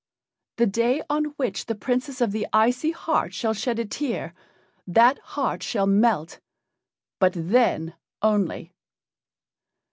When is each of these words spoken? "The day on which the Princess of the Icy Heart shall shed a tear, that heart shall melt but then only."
"The 0.57 0.65
day 0.65 1.03
on 1.11 1.25
which 1.37 1.67
the 1.67 1.75
Princess 1.75 2.21
of 2.21 2.31
the 2.31 2.47
Icy 2.51 2.89
Heart 2.89 3.35
shall 3.35 3.53
shed 3.53 3.77
a 3.77 3.85
tear, 3.85 4.33
that 4.87 5.19
heart 5.37 5.61
shall 5.61 5.85
melt 5.85 6.39
but 7.19 7.33
then 7.37 7.93
only." 8.23 8.73